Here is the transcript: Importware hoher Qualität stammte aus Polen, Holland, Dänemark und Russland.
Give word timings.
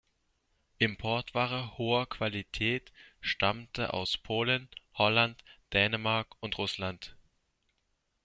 Importware 0.79 1.77
hoher 1.77 2.09
Qualität 2.09 2.91
stammte 3.19 3.93
aus 3.93 4.17
Polen, 4.17 4.67
Holland, 4.95 5.43
Dänemark 5.73 6.29
und 6.39 6.57
Russland. 6.57 7.15